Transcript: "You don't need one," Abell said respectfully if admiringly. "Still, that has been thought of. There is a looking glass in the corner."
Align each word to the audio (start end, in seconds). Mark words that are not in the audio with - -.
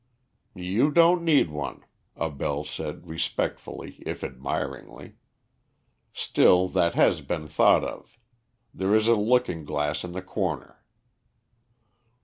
"You 0.55 0.89
don't 0.89 1.21
need 1.23 1.51
one," 1.51 1.85
Abell 2.15 2.63
said 2.63 3.05
respectfully 3.07 4.01
if 4.03 4.23
admiringly. 4.23 5.17
"Still, 6.11 6.67
that 6.69 6.95
has 6.95 7.21
been 7.21 7.47
thought 7.47 7.83
of. 7.83 8.17
There 8.73 8.95
is 8.95 9.05
a 9.07 9.13
looking 9.13 9.63
glass 9.63 10.03
in 10.03 10.13
the 10.13 10.23
corner." 10.23 10.83